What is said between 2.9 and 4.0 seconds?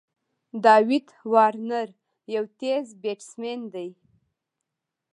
بېټسمېن دئ.